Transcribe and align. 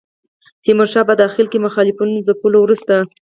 تیمورشاه 0.63 1.07
په 1.09 1.15
داخل 1.21 1.45
کې 1.51 1.63
مخالفینو 1.65 2.23
ځپلو 2.27 2.57
وروسته. 2.61 2.93